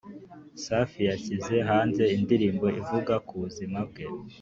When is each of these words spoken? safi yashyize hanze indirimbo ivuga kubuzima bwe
safi 0.63 1.01
yashyize 1.09 1.55
hanze 1.69 2.03
indirimbo 2.17 2.65
ivuga 2.79 3.13
kubuzima 3.27 3.79
bwe 3.89 4.03